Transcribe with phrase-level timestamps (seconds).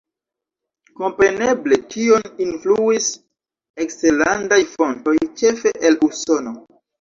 [1.01, 3.09] Kompreneble tion influis
[3.85, 6.57] eksterlandaj fontoj, ĉefe el Usono.